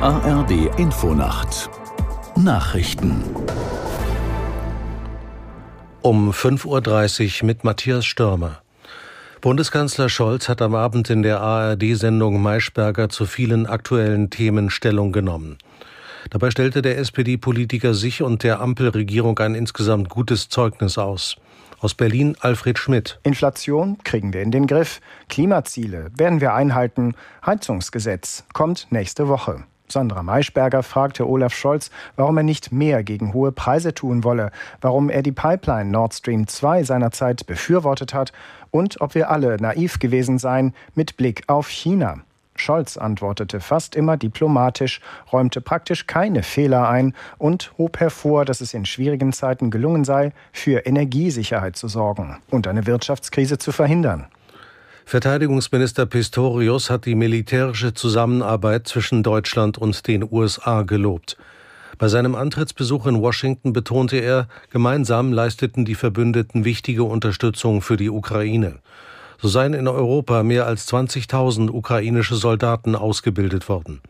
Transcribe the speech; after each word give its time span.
ARD 0.00 0.78
Infonacht 0.78 1.68
Nachrichten 2.36 3.24
um 6.02 6.30
5.30 6.30 7.42
Uhr 7.42 7.46
mit 7.46 7.64
Matthias 7.64 8.06
Stürmer. 8.06 8.62
Bundeskanzler 9.40 10.08
Scholz 10.08 10.48
hat 10.48 10.62
am 10.62 10.76
Abend 10.76 11.10
in 11.10 11.24
der 11.24 11.40
ARD-Sendung 11.40 12.40
Maischberger 12.40 13.08
zu 13.08 13.26
vielen 13.26 13.66
aktuellen 13.66 14.30
Themen 14.30 14.70
Stellung 14.70 15.10
genommen. 15.10 15.58
Dabei 16.30 16.52
stellte 16.52 16.80
der 16.80 16.96
SPD-Politiker 16.98 17.92
sich 17.92 18.22
und 18.22 18.44
der 18.44 18.60
Ampelregierung 18.60 19.36
ein 19.40 19.56
insgesamt 19.56 20.10
gutes 20.10 20.48
Zeugnis 20.48 20.96
aus. 20.96 21.38
Aus 21.80 21.94
Berlin 21.94 22.36
Alfred 22.38 22.78
Schmidt. 22.78 23.18
Inflation 23.24 23.98
kriegen 24.04 24.32
wir 24.32 24.42
in 24.42 24.52
den 24.52 24.68
Griff. 24.68 25.00
Klimaziele 25.28 26.12
werden 26.16 26.40
wir 26.40 26.54
einhalten. 26.54 27.16
Heizungsgesetz 27.44 28.44
kommt 28.52 28.86
nächste 28.90 29.26
Woche. 29.26 29.64
Sandra 29.90 30.22
Maischberger 30.22 30.82
fragte 30.82 31.28
Olaf 31.28 31.54
Scholz, 31.54 31.90
warum 32.16 32.36
er 32.36 32.42
nicht 32.42 32.72
mehr 32.72 33.02
gegen 33.02 33.32
hohe 33.32 33.52
Preise 33.52 33.94
tun 33.94 34.24
wolle, 34.24 34.50
warum 34.80 35.10
er 35.10 35.22
die 35.22 35.32
Pipeline 35.32 35.90
Nord 35.90 36.14
Stream 36.14 36.46
2 36.46 36.82
seinerzeit 36.84 37.46
befürwortet 37.46 38.14
hat 38.14 38.32
und 38.70 39.00
ob 39.00 39.14
wir 39.14 39.30
alle 39.30 39.56
naiv 39.56 39.98
gewesen 39.98 40.38
seien 40.38 40.74
mit 40.94 41.16
Blick 41.16 41.44
auf 41.46 41.68
China. 41.68 42.18
Scholz 42.60 42.96
antwortete 42.96 43.60
fast 43.60 43.94
immer 43.94 44.16
diplomatisch, 44.16 45.00
räumte 45.32 45.60
praktisch 45.60 46.06
keine 46.06 46.42
Fehler 46.42 46.88
ein 46.88 47.14
und 47.38 47.72
hob 47.78 48.00
hervor, 48.00 48.44
dass 48.44 48.60
es 48.60 48.74
in 48.74 48.84
schwierigen 48.84 49.32
Zeiten 49.32 49.70
gelungen 49.70 50.04
sei, 50.04 50.32
für 50.52 50.80
Energiesicherheit 50.80 51.76
zu 51.76 51.88
sorgen 51.88 52.38
und 52.50 52.66
eine 52.66 52.86
Wirtschaftskrise 52.86 53.58
zu 53.58 53.72
verhindern. 53.72 54.26
Verteidigungsminister 55.08 56.04
Pistorius 56.04 56.90
hat 56.90 57.06
die 57.06 57.14
militärische 57.14 57.94
Zusammenarbeit 57.94 58.86
zwischen 58.86 59.22
Deutschland 59.22 59.78
und 59.78 60.06
den 60.06 60.22
USA 60.30 60.82
gelobt. 60.82 61.38
Bei 61.96 62.08
seinem 62.08 62.34
Antrittsbesuch 62.34 63.06
in 63.06 63.22
Washington 63.22 63.72
betonte 63.72 64.18
er, 64.18 64.48
gemeinsam 64.68 65.32
leisteten 65.32 65.86
die 65.86 65.94
Verbündeten 65.94 66.66
wichtige 66.66 67.04
Unterstützung 67.04 67.80
für 67.80 67.96
die 67.96 68.10
Ukraine. 68.10 68.80
So 69.38 69.48
seien 69.48 69.72
in 69.72 69.88
Europa 69.88 70.42
mehr 70.42 70.66
als 70.66 70.86
20.000 70.92 71.70
ukrainische 71.70 72.34
Soldaten 72.34 72.94
ausgebildet 72.94 73.70
worden. 73.70 74.02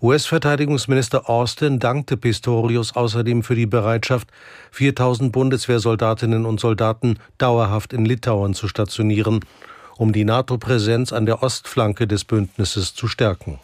US-Verteidigungsminister 0.00 1.28
Austin 1.28 1.80
dankte 1.80 2.16
Pistorius 2.16 2.96
außerdem 2.96 3.42
für 3.42 3.56
die 3.56 3.66
Bereitschaft, 3.66 4.28
4000 4.70 5.32
Bundeswehrsoldatinnen 5.32 6.46
und 6.46 6.60
Soldaten 6.60 7.18
dauerhaft 7.36 7.92
in 7.92 8.06
Litauen 8.06 8.54
zu 8.54 8.68
stationieren, 8.68 9.40
um 9.96 10.12
die 10.12 10.24
NATO-Präsenz 10.24 11.12
an 11.12 11.26
der 11.26 11.42
Ostflanke 11.42 12.06
des 12.06 12.24
Bündnisses 12.24 12.94
zu 12.94 13.08
stärken. 13.08 13.58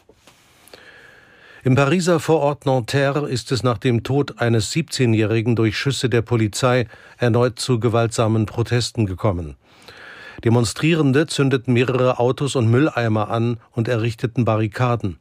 Im 1.62 1.74
Pariser 1.74 2.20
Vorort 2.20 2.64
Nanterre 2.64 3.28
ist 3.28 3.52
es 3.52 3.62
nach 3.62 3.76
dem 3.76 4.02
Tod 4.02 4.40
eines 4.40 4.72
17-Jährigen 4.72 5.56
durch 5.56 5.76
Schüsse 5.76 6.08
der 6.08 6.22
Polizei 6.22 6.86
erneut 7.18 7.58
zu 7.58 7.78
gewaltsamen 7.78 8.46
Protesten 8.46 9.04
gekommen. 9.04 9.56
Demonstrierende 10.42 11.26
zündeten 11.26 11.74
mehrere 11.74 12.18
Autos 12.18 12.56
und 12.56 12.70
Mülleimer 12.70 13.28
an 13.28 13.58
und 13.72 13.88
errichteten 13.88 14.46
Barrikaden. 14.46 15.18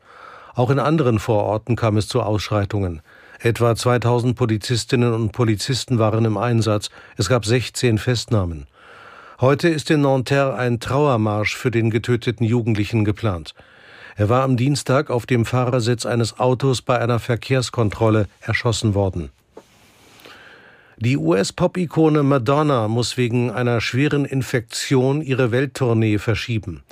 Auch 0.55 0.69
in 0.69 0.79
anderen 0.79 1.19
Vororten 1.19 1.75
kam 1.75 1.97
es 1.97 2.07
zu 2.07 2.21
Ausschreitungen. 2.21 3.01
Etwa 3.39 3.75
2000 3.75 4.35
Polizistinnen 4.37 5.13
und 5.13 5.31
Polizisten 5.33 5.99
waren 5.99 6.23
im 6.23 6.37
Einsatz. 6.37 6.89
Es 7.17 7.27
gab 7.27 7.45
16 7.45 7.97
Festnahmen. 7.97 8.67
Heute 9.41 9.69
ist 9.69 9.89
in 9.89 10.01
Nanterre 10.01 10.55
ein 10.55 10.81
Trauermarsch 10.81 11.55
für 11.55 11.71
den 11.71 11.91
getöteten 11.91 12.45
Jugendlichen 12.45 13.05
geplant. 13.05 13.53
Er 14.17 14.27
war 14.27 14.43
am 14.43 14.57
Dienstag 14.57 15.09
auf 15.09 15.25
dem 15.25 15.45
Fahrersitz 15.45 16.05
eines 16.05 16.41
Autos 16.41 16.81
bei 16.81 16.99
einer 16.99 17.19
Verkehrskontrolle 17.19 18.27
erschossen 18.41 18.95
worden. 18.95 19.29
Die 20.97 21.15
US-Pop-Ikone 21.15 22.21
Madonna 22.21 22.89
muss 22.89 23.15
wegen 23.15 23.49
einer 23.49 23.79
schweren 23.79 24.25
Infektion 24.25 25.21
ihre 25.21 25.51
Welttournee 25.51 26.17
verschieben. 26.17 26.83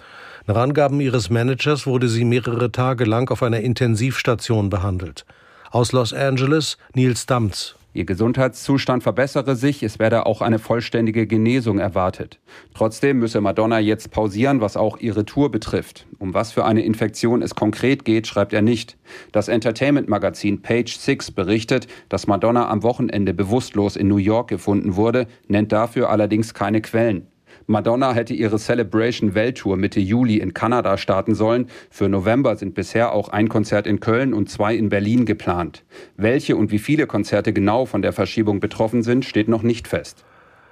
Nach 0.45 0.55
Angaben 0.55 1.01
ihres 1.01 1.29
Managers 1.29 1.85
wurde 1.85 2.07
sie 2.07 2.23
mehrere 2.23 2.71
Tage 2.71 3.03
lang 3.03 3.29
auf 3.29 3.43
einer 3.43 3.59
Intensivstation 3.59 4.69
behandelt. 4.69 5.25
Aus 5.69 5.91
Los 5.91 6.13
Angeles 6.13 6.77
Nils 6.93 7.25
Damz. 7.25 7.75
Ihr 7.97 8.05
Gesundheitszustand 8.05 9.01
verbessere 9.01 9.55
sich, 9.55 9.81
es 9.81 9.97
werde 9.97 10.27
auch 10.27 10.43
eine 10.43 10.59
vollständige 10.59 11.25
Genesung 11.25 11.79
erwartet. 11.79 12.39
Trotzdem 12.75 13.17
müsse 13.17 13.41
Madonna 13.41 13.79
jetzt 13.79 14.11
pausieren, 14.11 14.61
was 14.61 14.77
auch 14.77 14.99
ihre 14.99 15.25
Tour 15.25 15.49
betrifft. 15.49 16.05
Um 16.19 16.35
was 16.35 16.51
für 16.51 16.63
eine 16.63 16.83
Infektion 16.83 17.41
es 17.41 17.55
konkret 17.55 18.05
geht, 18.05 18.27
schreibt 18.27 18.53
er 18.53 18.61
nicht. 18.61 18.97
Das 19.31 19.47
Entertainment-Magazin 19.47 20.61
Page 20.61 20.95
Six 20.95 21.31
berichtet, 21.31 21.87
dass 22.07 22.27
Madonna 22.27 22.69
am 22.69 22.83
Wochenende 22.83 23.33
bewusstlos 23.33 23.95
in 23.95 24.07
New 24.07 24.17
York 24.17 24.47
gefunden 24.47 24.95
wurde, 24.95 25.25
nennt 25.47 25.71
dafür 25.71 26.11
allerdings 26.11 26.53
keine 26.53 26.81
Quellen. 26.81 27.25
Madonna 27.69 28.13
hätte 28.13 28.33
ihre 28.33 28.57
Celebration 28.57 29.35
Welttour 29.35 29.75
Mitte 29.75 29.99
Juli 29.99 30.37
in 30.37 30.53
Kanada 30.53 30.97
starten 30.97 31.35
sollen. 31.35 31.69
Für 31.89 32.07
November 32.07 32.55
sind 32.55 32.75
bisher 32.75 33.11
auch 33.11 33.27
ein 33.27 33.49
Konzert 33.49 33.85
in 33.85 33.99
Köln 33.99 34.33
und 34.33 34.49
zwei 34.49 34.73
in 34.73 34.87
Berlin 34.87 35.25
geplant. 35.25 35.83
Welche 36.15 36.55
und 36.55 36.71
wie 36.71 36.79
viele 36.79 37.07
Konzerte 37.07 37.51
genau 37.51 37.85
von 37.85 38.01
der 38.01 38.13
Verschiebung 38.13 38.61
betroffen 38.61 39.03
sind, 39.03 39.25
steht 39.25 39.49
noch 39.49 39.63
nicht 39.63 39.89
fest. 39.89 40.23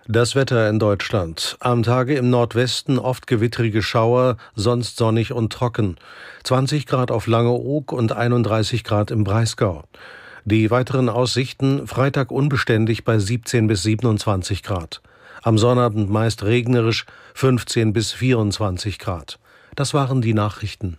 Das 0.07 0.35
Wetter 0.35 0.69
in 0.69 0.79
Deutschland. 0.79 1.57
Am 1.59 1.84
Tage 1.84 2.16
im 2.16 2.29
Nordwesten 2.29 2.97
oft 2.97 3.28
gewittrige 3.28 3.81
Schauer, 3.81 4.38
sonst 4.55 4.95
sonnig 4.95 5.34
und 5.34 5.51
trocken. 5.51 5.97
20 6.45 6.85
Grad 6.85 7.11
auf 7.11 7.28
Langeoog 7.28 7.91
und 7.91 8.13
31 8.13 8.85
Grad 8.85 9.11
im 9.11 9.25
Breisgau. 9.25 9.84
Die 10.45 10.72
weiteren 10.72 11.09
Aussichten 11.09 11.88
Freitag 11.88 12.31
unbeständig 12.31 13.03
bei 13.03 13.19
17 13.19 13.67
bis 13.67 13.84
27 13.84 14.63
Grad. 14.63 15.01
Am 15.45 15.59
Sonnabend 15.59 16.09
meist 16.09 16.41
regnerisch 16.41 17.06
15 17.35 17.94
bis 17.94 18.11
24 18.11 18.97
Grad. 18.97 19.38
Das 19.75 19.94
waren 19.94 20.19
die 20.19 20.33
Nachrichten. 20.33 20.97